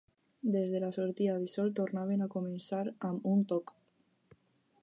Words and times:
Des 0.53 0.71
de 0.75 0.79
la 0.83 0.89
sortida 0.95 1.35
de 1.43 1.51
sol 1.57 1.69
tornaven 1.81 2.25
a 2.27 2.31
començar 2.37 2.83
amb 3.11 3.29
un 3.35 3.45
toc. 3.55 3.75